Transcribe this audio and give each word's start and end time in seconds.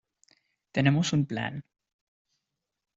tenemos 0.73 1.13
un 1.17 1.27
plan. 1.29 1.53